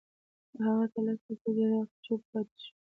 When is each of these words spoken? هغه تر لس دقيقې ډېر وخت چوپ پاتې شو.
هغه 0.65 0.85
تر 0.93 1.01
لس 1.05 1.19
دقيقې 1.27 1.49
ډېر 1.57 1.69
وخت 1.77 1.95
چوپ 2.05 2.21
پاتې 2.31 2.55
شو. 2.63 2.69